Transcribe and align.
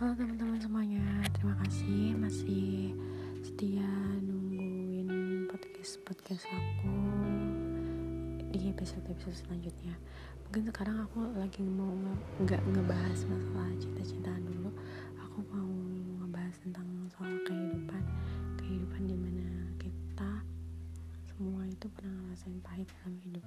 Halo 0.00 0.16
teman-teman 0.16 0.56
semuanya, 0.56 1.04
terima 1.28 1.52
kasih 1.60 2.16
masih 2.16 2.96
setia 3.44 3.84
nungguin 4.24 5.44
podcast 5.44 6.00
podcast 6.08 6.48
aku 6.48 6.96
di 8.48 8.72
episode 8.72 9.04
episode 9.12 9.36
selanjutnya. 9.36 9.92
Mungkin 10.48 10.72
sekarang 10.72 11.04
aku 11.04 11.20
lagi 11.36 11.60
mau 11.60 11.92
nggak 12.40 12.64
ngebahas 12.72 13.28
masalah 13.28 13.68
cinta-cintaan 13.76 14.40
dulu, 14.40 14.72
aku 15.20 15.44
mau 15.52 15.68
ngebahas 16.24 16.56
tentang 16.64 16.88
soal 17.12 17.36
kehidupan, 17.44 18.02
kehidupan 18.56 19.04
di 19.04 19.16
mana 19.20 19.68
kita 19.76 20.32
semua 21.28 21.68
itu 21.68 21.92
pernah 21.92 22.16
ngerasain 22.24 22.56
pahit 22.64 22.88
dalam 23.04 23.20
hidup. 23.28 23.44